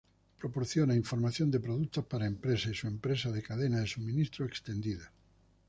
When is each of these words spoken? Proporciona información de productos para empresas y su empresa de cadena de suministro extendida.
Proporciona 0.39 0.95
información 0.95 1.51
de 1.51 1.59
productos 1.59 2.03
para 2.07 2.25
empresas 2.25 2.71
y 2.71 2.73
su 2.73 2.87
empresa 2.87 3.29
de 3.31 3.43
cadena 3.43 3.81
de 3.81 3.85
suministro 3.85 4.47
extendida. 4.47 5.11